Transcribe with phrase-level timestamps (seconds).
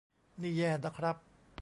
[0.41, 1.15] นี่แย่นะครับ